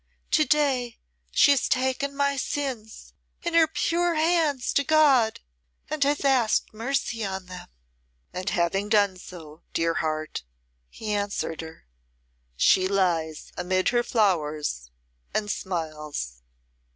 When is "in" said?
3.43-3.53